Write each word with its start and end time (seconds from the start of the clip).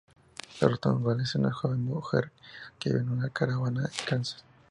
Dorothy 0.59 0.89
Gale 1.03 1.21
es 1.21 1.35
una 1.35 1.51
joven 1.53 1.83
mujer 1.85 2.31
que 2.79 2.89
vive 2.89 3.01
en 3.03 3.09
una 3.09 3.29
caravana 3.29 3.81
en 3.81 4.05
Kansas. 4.07 4.43